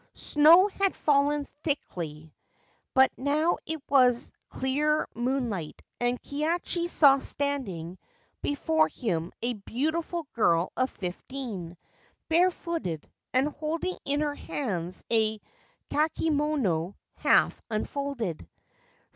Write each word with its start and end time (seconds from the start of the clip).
Snow 0.15 0.65
had 0.67 0.95
fallen 0.95 1.45
thickly; 1.61 2.33
but 2.95 3.11
now 3.17 3.59
it 3.67 3.79
was 3.87 4.31
clear 4.49 5.07
moon 5.13 5.51
light, 5.51 5.79
and 5.99 6.19
Kihachi 6.23 6.89
saw 6.89 7.19
standing 7.19 7.99
before 8.41 8.87
him 8.87 9.31
a 9.43 9.53
beautiful 9.53 10.25
girl 10.33 10.71
of 10.75 10.89
fifteen, 10.89 11.77
barefooted, 12.29 13.07
and 13.31 13.49
holding 13.49 13.99
in 14.03 14.21
her 14.21 14.33
hands 14.33 15.03
a 15.13 15.39
kakemono 15.91 16.95
half 17.17 17.61
unfolded. 17.69 18.49